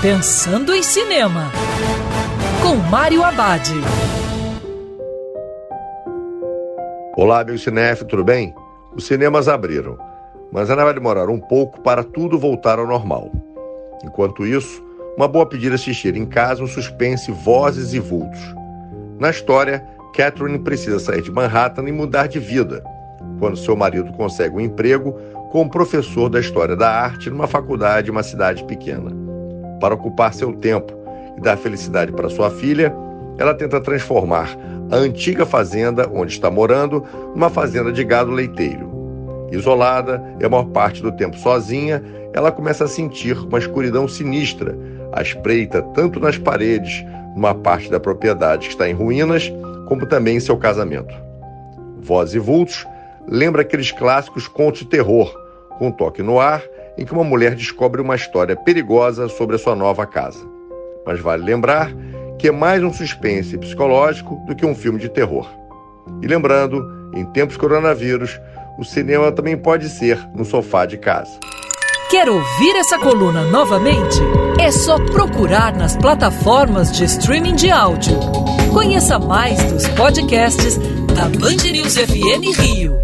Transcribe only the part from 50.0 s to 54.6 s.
também em seu casamento. Voz e Vultos lembra aqueles clássicos